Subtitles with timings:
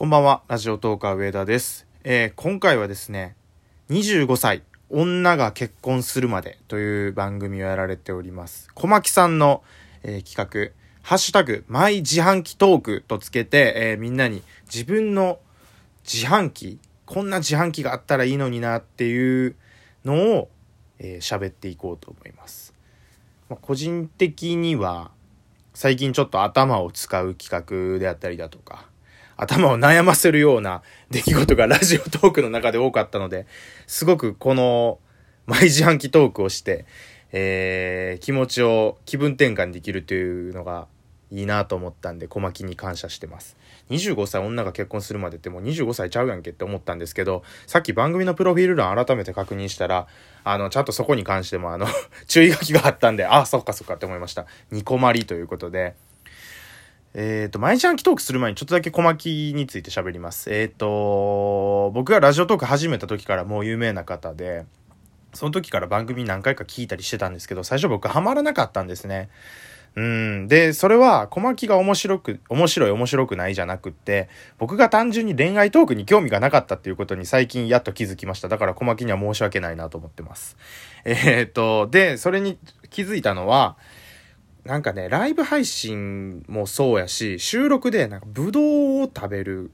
[0.00, 1.86] こんばんは、ラジオトーカー上田です。
[2.04, 3.36] えー今回はですね、
[3.90, 8.70] 25歳、女が結婚するまでという番組をやられております。
[8.72, 9.62] 小牧さんの、
[10.02, 10.72] えー企画、
[11.06, 14.42] ハッシュタグ、マイ自販機トークとつけて、えーみんなに
[14.72, 15.38] 自分の
[16.10, 19.54] 自販機、こんな自販機があったらいいのになっていう
[20.06, 20.48] のを、
[20.98, 22.72] えー喋っていこうと思います。
[23.50, 25.10] まあ個人的には、
[25.74, 28.88] 最近ちょっと頭を使う企画であったりだとか、
[29.40, 33.46] 頭を悩ませるような出来事がラジオトークの中で多かったので、
[33.86, 34.98] すごくこの
[35.46, 36.84] 毎自販機トークをして、
[37.32, 40.88] えー気持ちを気分転換できるというのが
[41.30, 43.56] いいなと思ったんで、小牧に感謝してます。
[43.90, 50.06] 25歳女が結婚するまでってもう25歳ちゃうやんけって思ったんですけど、さっき番組のプロフィール欄改めて確認したら、
[50.44, 51.86] あの、ちゃんとそこに関してもあの、
[52.26, 54.46] 注意書きがあったんで、あ、そっかそっかって思いました。
[54.70, 55.94] ニコマリということで、
[57.12, 60.52] えっ、と、毎日暗記トークする前にちょっとだけ小牧について喋ります。
[60.52, 64.64] えっ、と、僕がラジオトーク始めた時からもう有名な方で、
[65.34, 69.28] その時から番組何回か聞いたりしてたんですけど、最初僕ハマらなかったんですね。
[69.96, 70.48] うん。
[70.48, 78.48] で、それは小牧が面白く、面白い面白くないじゃなくって、僕が単純に恋愛トークに興味がなかったっていうことに最近やっと気づきました。
[78.48, 80.56] だから小牧には申し訳ないなと思ってます。
[81.04, 82.56] えっ、と、で、それに
[82.90, 83.76] 気づいたのは、
[84.64, 89.70] なんかね、ライブ配信もそうやし、収録でなんかブドウを食べる、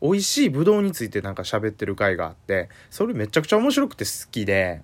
[0.00, 4.82] 美味しいブドウについてなんか喋ってる回があって、それめちゃくちゃ面白くて好きで、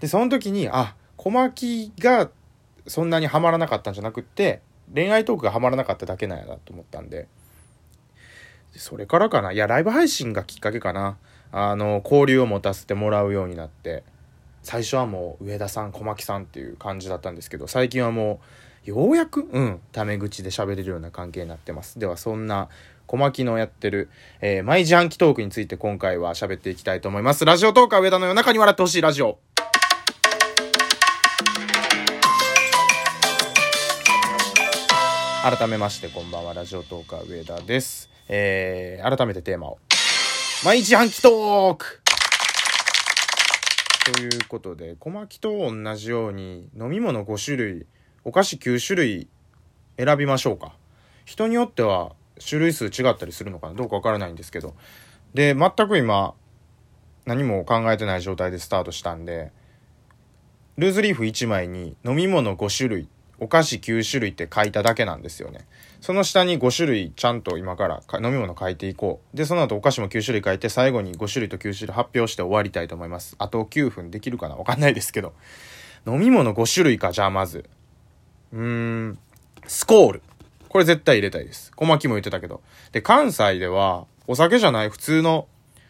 [0.00, 2.30] で、その時に、あ、小牧が
[2.86, 4.62] そんなにハマらなかったんじゃなくって、
[4.94, 7.28] 恋愛トークがハマらなかっただけなんやなと思ったんで、
[8.72, 9.52] でそれからかな？
[9.52, 11.18] いや、ライブ配信がきっかけかな。
[11.52, 14.04] あの、交流を持たせてもらうようになって、
[14.68, 18.38] 最初はもう上田さん小牧さんっていう感じだったんですけど最近はも
[18.86, 21.98] うようやくうんタメ口で喋れるような関係になってます。
[21.98, 22.68] ではそんな
[23.06, 24.10] 小牧のやってる、
[24.42, 27.46] えー、マイ自販機トークについて今回は喋っていきたいと思います。
[27.46, 29.38] ラジオトーカー上田の夜中に笑ってほしいラジオ。
[35.42, 38.10] 改めましてこんばんはラジオトーカー上田です。
[38.28, 39.78] えー、改めてテーマを。
[40.62, 42.02] マイ自販機トーク
[44.12, 47.86] ということで小牧と同じように飲み物5種類
[48.24, 49.28] お菓子9種類
[49.98, 50.72] 選びましょうか。
[51.26, 54.74] 人によっては種類数違ったりするのかなどうかわからないんですけど。
[55.34, 56.32] で全く今
[57.26, 59.52] 何も考えてない状態でスタートしたんで
[60.78, 63.08] ルーズリーフ1枚に飲み物5種類
[63.40, 65.66] お菓子9種類って書いただけなんですよね。
[66.00, 69.36] その下に5種類ちゃんと今から飲み物書いていこう。
[69.36, 73.36] でその後お菓子も9種類書いて最後に5種類と9種類発表して終わりたいと思います。
[73.38, 74.56] あと9分できるかな？
[74.56, 75.34] わかんないですけど。
[76.06, 77.64] 飲み物5種類かじゃあまず。
[78.52, 79.18] うーん。
[79.66, 80.22] スコール。
[80.68, 81.72] これ絶対入れたいです。
[81.76, 82.60] 小牧も言ってたけど。
[82.92, 85.46] で関西ではお酒じゃない普通の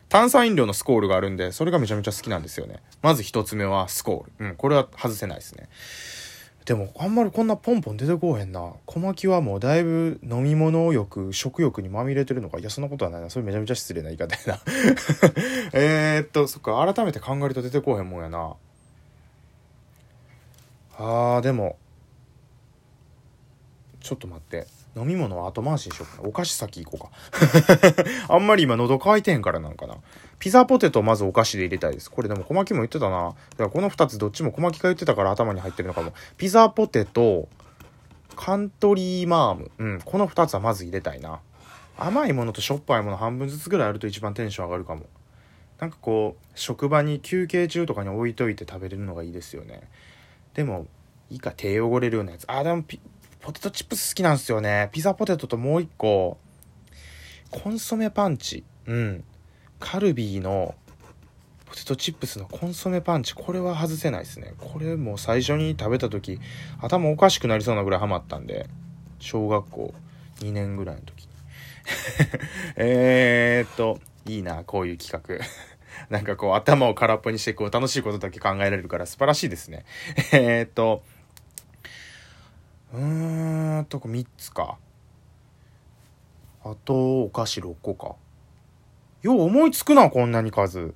[0.09, 2.81] 炭酸飲料のスコールがあるんでそれがめちゃめちゃ好きなんですよね。
[3.03, 4.49] まず一つ目はスコール。
[4.51, 5.69] うんこれは外せないですね。
[6.69, 8.75] でもあんまりこんなポンポン出てこへんな。
[8.85, 12.59] 小牧はもうだいぶ飲み物欲食欲にまみれてるのか。
[12.59, 13.31] いやそんなことはないな。
[13.31, 14.61] それめちゃめちゃ失礼な言い方やな。
[15.73, 16.93] えっとそっか。
[16.95, 18.53] 改めて考えると出てこへんもんやな。
[20.99, 21.79] あーでも
[24.01, 24.67] ちょっと待って。
[24.97, 26.29] 飲み物は後回しにしようかな。
[26.29, 28.05] お菓子先行こうか。
[28.29, 29.97] あんまり今喉乾いてへんからなんかな。
[30.39, 32.11] ピザポテトをまずお菓子で入れたいです。
[32.11, 33.27] これでも小牧も言ってたな。
[33.27, 36.13] だからこの2つどっちも小牧が言ってたから頭に入ってるのかも。
[36.37, 37.49] ピザポテト
[38.35, 39.71] カントリーマーム。
[39.79, 41.41] うんこの2つはまず入れたいな。
[41.97, 45.07] 甘いものとしょっぱいもの半分ずつぐらいあると一番テンション上がるかも。
[45.81, 49.83] なんかこう職場に休憩中とかに置いといて食べれるのがいいですよね。
[50.55, 50.87] でも
[51.31, 52.45] いいか手汚れるようなやつ。
[52.49, 53.01] あでもピ
[53.49, 54.91] ポテトチップス好きなんですよね。
[54.93, 56.37] ピザポテトともう一個。
[57.51, 58.63] コンソメパンチ。
[58.85, 59.25] うん。
[59.81, 60.75] カルビーの
[61.65, 63.35] ポテトチップスのコンソメパンチ。
[63.35, 64.53] これは外せないですね。
[64.59, 66.39] これもう最初に食べた時
[66.83, 68.69] 頭おかしくなりそうなぐらいハマったんで
[69.19, 69.95] 小学校
[70.41, 71.29] 2年ぐらいの時に。
[72.77, 75.43] えーっといいなこういう企画。
[76.11, 79.87] なんかこう頭を空っぽにしてこう楽しいことだけ考えられるから素晴らしいですね。
[80.35, 81.03] えーっと
[82.93, 84.79] うーんとこ3つか。
[86.65, 88.17] あとお菓子6個か。
[89.23, 90.95] よう思いつくなこんなに数。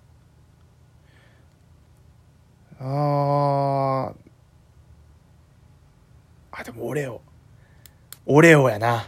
[2.79, 4.15] あー。
[6.53, 7.21] あでもオレオ。
[8.27, 9.07] オレオやな。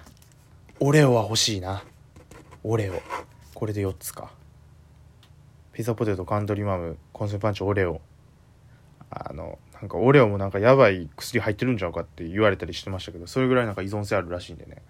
[0.80, 1.84] オレオは欲しいな。
[2.62, 3.00] オレオ。
[3.54, 4.32] これで4つか。
[5.72, 8.00] ピザポテトカントリーマムコンソメパンチオレオ。
[9.84, 14.80] なんかオレオもなんかやばい薬入ってるんちゃうかって言われたりしてましたけどそれぐらいなんか依存性あるらしいんでね。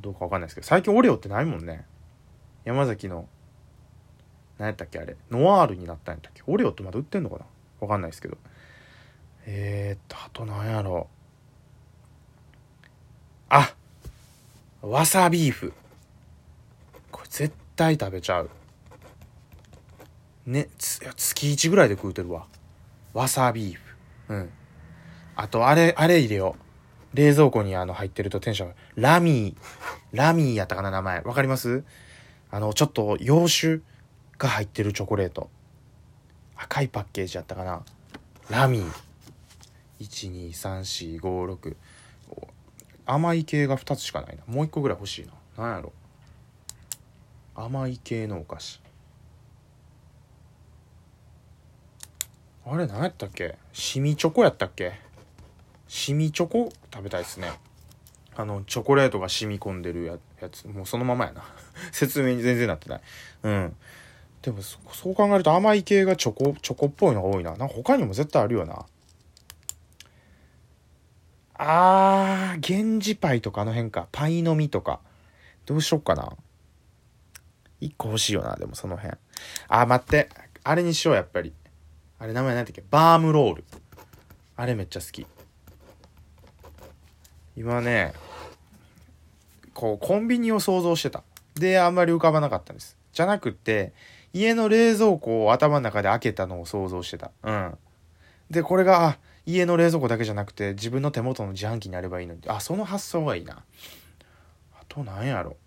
[0.00, 1.84] どうかわかんないですけど最近オレオってないもんね。
[2.64, 3.28] 山崎の
[4.58, 5.16] 何やったっけあれ。
[5.32, 6.44] ノワールになったんやったっけ。
[6.46, 7.44] オレオってまだ売ってんのかな。
[7.80, 8.38] わかんないですけど。
[9.46, 11.08] えー、っとあと何やろ。
[11.10, 11.14] う
[13.48, 13.74] あ
[14.80, 15.72] わさビーフ。
[17.10, 18.50] これ絶対食べちゃう。
[20.46, 22.46] ねつ月1ぐらいで食うてるわ。
[23.12, 23.83] わさビーフ。
[24.34, 24.50] うん。
[25.36, 26.56] あとあれあれ入れよ
[27.12, 27.16] う。
[27.16, 28.74] 冷蔵庫にあの入ってるとテンション。
[28.96, 29.56] ラミー。
[30.12, 31.20] ラミーやったかな名前。
[31.22, 31.84] わかります？
[32.50, 33.80] あのちょっと洋酒
[34.38, 35.48] が入ってるチョコレート。
[36.56, 37.82] 赤いパッケージやったかな。
[38.50, 38.92] ラミー。
[40.00, 41.76] 123456
[43.06, 44.42] 甘い系が2つしかないな。
[44.46, 45.32] もう1個ぐらい欲しいな。
[45.56, 45.92] 何やろ。
[47.54, 48.80] 甘い系のお菓子。
[52.66, 53.56] あれ何やったっけ？
[53.72, 54.94] シミチョコやったっけ？
[55.86, 56.72] シミチョコ？
[56.92, 57.50] 食べたいっすね。
[58.36, 60.04] あのチョコレートが染み込んでる
[60.40, 60.66] やつ。
[60.66, 61.44] もうそのままやな。
[61.92, 63.00] 説明に全然なってない。
[63.42, 63.76] うん。
[64.42, 64.78] でもそ
[65.10, 67.56] う考えると甘い系がチョコチョコっぽいのが多いな。
[67.56, 68.86] なんか他にも絶対あるよな。
[71.56, 74.08] あー源氏パイとかあの辺か。
[74.10, 75.00] パイの実とか。
[75.66, 76.32] どうしよっかな。
[77.80, 79.16] 1個欲しいよなでもその辺。
[79.68, 80.28] あー待って。
[80.64, 81.52] あれにしようやっぱり。
[82.24, 82.82] あれ名前何だっけ？
[82.90, 83.64] バームロール。
[84.56, 85.26] あれめっちゃ好き。
[87.54, 88.14] 今ね
[89.74, 91.22] こうコンビニを想像してた。
[91.54, 92.96] であんまり浮かばなかったんです。
[93.12, 93.92] じゃなくて
[94.32, 97.30] 家の冷蔵庫を頭の中で開けたのを想像してた。
[97.42, 97.76] うん。
[98.48, 102.40] でこれがあ家の冷蔵庫だけじゃなくて自分の手元の自販機になればいいのに。
[102.46, 103.62] あその発想がいいな。
[104.72, 105.58] あと何やろ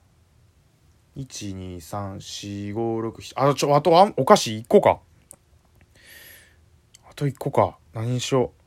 [1.18, 5.02] ？1234567あちょあとあお菓子1個か。
[7.18, 7.78] と1個か。
[7.94, 8.58] 何にしよう。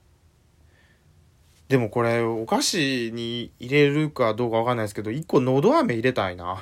[1.70, 6.60] でもこれお菓子に入れるかどうかわかんないですけど1個のど飴入れたいな。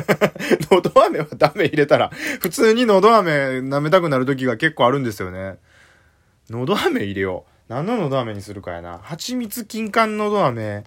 [0.72, 2.10] のど飴はダメ入れたら
[2.40, 3.30] 普通にのど飴
[3.60, 5.58] 舐めたくなる時が結構あるんですよね。
[6.48, 7.52] のど飴入れよう。
[7.68, 8.98] 何ののど飴にするかやな。
[8.98, 10.84] 蜂蜜金柑のど飴、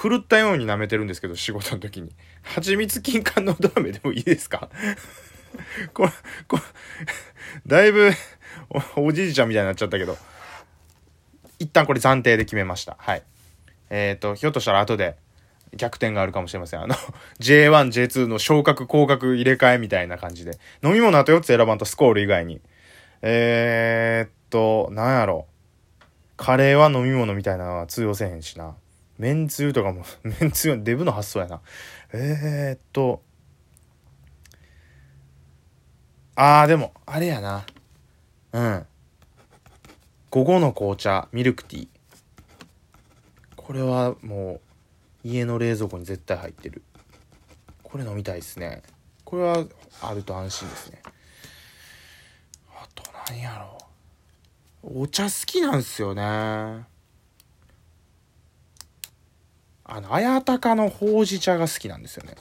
[0.00, 2.12] 狂ったように舐めてるんですけど、仕事の時に。
[2.42, 4.68] 蜂蜜金柑のど飴でもいいですか？
[5.92, 6.12] これ、
[6.46, 6.62] これ、
[7.66, 8.12] だいぶ
[8.96, 10.16] お、 じいちゃんみたいになっちゃったけど。
[11.58, 12.96] 一旦これ暫定で決めました。
[12.98, 13.22] はい。
[13.90, 15.16] えっ、ー、と、ひょっとしたら後で
[15.76, 16.82] 逆転があるかもしれません。
[16.82, 16.94] あの、
[17.40, 20.58] J1、J2 の昇格、降格入れ替えみたいな感じで。
[20.82, 22.60] 飲み物あと4つ選ばんとスコール以外に。
[23.22, 25.46] えー、っと、なんやろ。
[26.36, 28.74] カレーは飲み物みたいなのは通用せへんしな。
[29.18, 31.60] めんつゆとかも、 めんつゆデブの発想やな。
[32.12, 33.22] えー、っと、
[36.34, 37.64] あーでも、あれやな。
[38.52, 38.86] うん。
[40.30, 41.88] 午後の紅茶、ミルクティー。
[43.56, 44.60] これはも
[45.24, 46.82] う、家の冷蔵庫に絶対入ってる。
[47.82, 48.82] これ飲みたいですね。
[49.24, 49.64] これは
[50.00, 51.02] あると安心ですね。
[52.70, 53.78] あと何やろ
[54.82, 55.02] う。
[55.02, 56.22] お茶好きなんすよね。
[56.22, 56.86] あ
[60.00, 62.34] の、綾鷹のほうじ茶が好きなんですよね。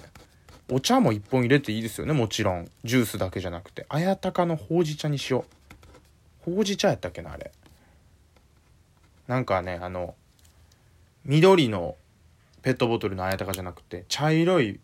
[0.70, 2.72] お茶も一本入れていいですよね、もちろん。
[2.84, 3.86] ジュースだけじゃなくて。
[3.90, 5.46] 綾鷹のほうじ茶にしよう。
[6.42, 7.52] ほうじ茶やったっけな、あれ。
[9.28, 10.16] なんかね、あの、
[11.26, 11.96] 緑の
[12.62, 14.80] ペットボトルの綾鷹じゃなくて、茶色い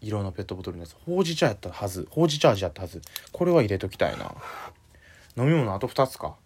[0.00, 0.96] 色のペットボトルのやつ。
[1.06, 2.06] ほうじ茶やったはず。
[2.10, 3.02] ほうじ茶味やったはず。
[3.32, 4.34] これは入れときたいな。
[5.36, 6.36] 飲み物あと2つか。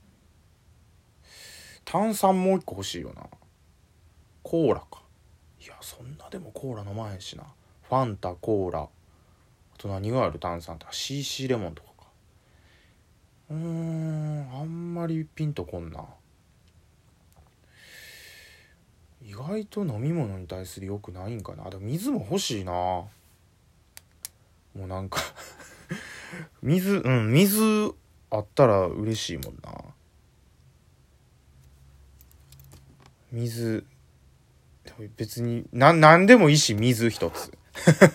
[1.84, 3.26] 炭酸もう一個欲しいよな
[4.44, 5.02] コーラか
[5.60, 7.42] いやそんなでもコーラ飲まへんしな
[7.88, 8.88] ファンタコーラあ
[9.76, 10.38] と何がある？
[10.38, 11.89] 炭酸とか CC レモンとか
[13.50, 16.04] うーんあんまりピンとこんな。
[19.22, 21.68] 意外と飲み物に対するよくないんかな。
[21.68, 22.72] でも水も欲しいな。
[22.72, 23.08] も
[24.76, 25.20] うなんか
[26.62, 27.60] 水うん水
[28.30, 29.72] あったら嬉しいもんな。
[33.32, 33.84] 水
[35.16, 37.52] 別にな何でもいいし水一つ。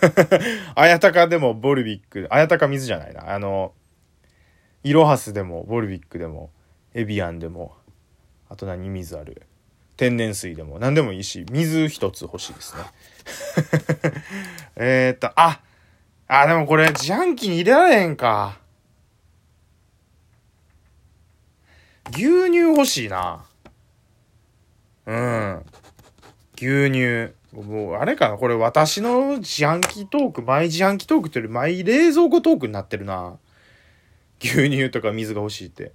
[0.74, 3.32] 綾鷹でもボルビック綾鷹水じゃないな。
[3.32, 3.74] あの
[4.86, 6.50] イロハスでもボルビックでも
[6.94, 7.74] エビアンでも
[8.48, 9.42] あと何水ある
[9.96, 12.82] 天然水でも何でもいいし水一つ欲しいですね
[14.76, 15.60] えっとあ
[16.28, 18.60] あでもこれ自販機に入れられへんか
[22.12, 23.44] 牛乳欲しいな
[25.06, 25.64] うん。
[26.56, 27.34] 牛乳。
[27.52, 33.38] もう、あれかなこれ私の自販機トーク、マイ自販機トークっていうより、マイ冷蔵庫トークになってるな。
[34.40, 35.92] 牛乳とか水が欲しいって。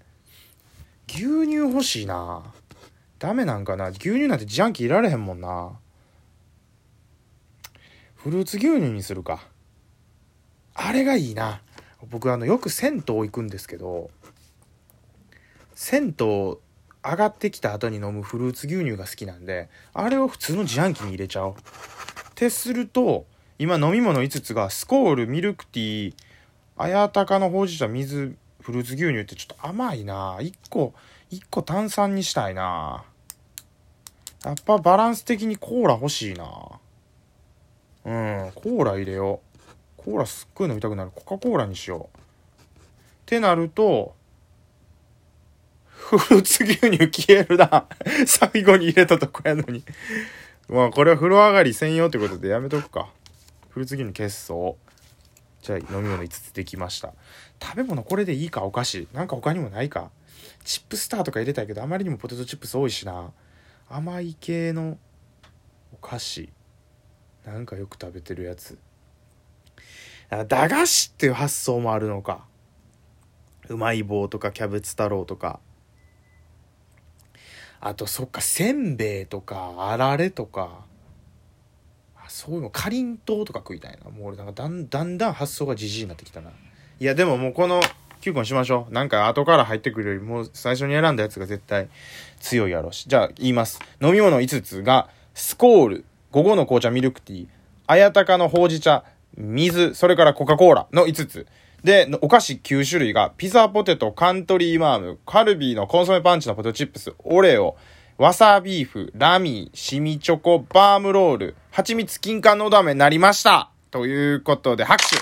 [1.08, 2.44] 牛乳欲しいな。
[3.20, 5.78] ダメなんかな牛乳なんて自販機いられへんもんな。
[8.16, 9.48] フルーツ牛乳にするか。
[10.74, 11.62] あれがいいな。
[12.10, 14.10] 僕あの、よく銭湯行くんですけど、
[15.76, 16.58] 銭湯
[17.04, 21.54] 上がってきた後に飲むフルーツ牛乳が好きなんで、あれを普通の自販機に入れちゃおう。
[21.54, 21.58] っ
[22.36, 23.26] てすると、
[23.60, 26.16] 今飲み物5つがスコール、ミルクティー、
[26.82, 30.94] 綾鷹のほうじ茶、水、フルーツ牛乳ってちょっと甘いな1個、
[31.32, 33.04] 1個炭酸にしたいな
[34.44, 36.46] やっぱバランス的にコーラ欲しいな
[38.04, 39.62] うん、コーラ入れよう。
[39.96, 41.12] コーラすっごい飲みたくなる。
[41.14, 42.18] コカ・コーラにしよう。
[42.18, 42.20] っ
[43.28, 44.16] てなると、
[45.92, 47.86] フルーツ牛乳消えるな。
[48.26, 49.84] 最後に入れたとこやのに
[50.68, 53.10] まあこれは風呂上がり専用ってことでやめとくか。
[53.70, 54.91] フルーツ牛乳消そう。
[55.62, 57.14] じゃあ飲み物5つできました。
[57.62, 59.08] 食べ物これでいいかお菓子。
[59.14, 60.12] なんか他にもないか
[60.64, 63.32] チップスターとか入れたいけどあまりにもポテトチップス多いしな。
[63.90, 64.98] 甘い系の
[65.94, 66.50] お菓子。
[67.46, 68.78] なんかよく食べてるやつ。
[70.30, 72.46] 駄菓子っていう発想もあるのか。
[73.68, 75.60] うまい棒とかキャベツ太郎とか。
[77.80, 80.86] あと、そっか、せんべいとか、あられとか。
[82.32, 84.10] そういうの、かりんとうとか食いたいな。
[84.10, 86.50] もう俺なんかだんだんだん発想がじじいになってきたな。
[87.00, 87.82] いや、でももうこの
[88.22, 88.94] 9個にしましょう。
[88.94, 91.90] なんか後から入ってくるよりも最初に選んだやつが絶対
[92.40, 93.10] 強いやろうし。
[93.10, 93.80] じゃあ言います。
[94.02, 97.48] 飲み物5つが、スコール、午後の紅茶ミルクティー、
[97.86, 99.04] 綾鷹のほうじ茶、
[99.36, 101.48] 水、それからコカ・コーラの5つ。
[101.84, 107.76] で、お菓子9種類が、ピザポテト、カントリーマーム、カルビーのコンソメパンチのポテトチップス、オレオ、
[108.18, 115.18] わさビーフ、ラミー、シミチョコ、バームロール、蜂蜜金柑のど飴になりましたということで、拍手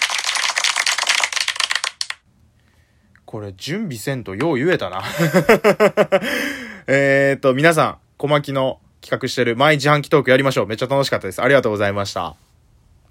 [3.25, 5.03] これ準備せんとよう言えたな
[6.88, 10.67] えっと、皆さん、小牧の企画してる毎自販機トークやりましょう。
[10.67, 11.41] めっちゃ楽しかったです。
[11.41, 12.49] ありがとうございました。